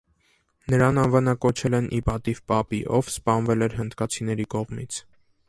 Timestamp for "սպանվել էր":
3.17-3.79